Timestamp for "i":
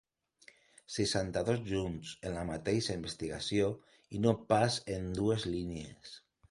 4.19-4.27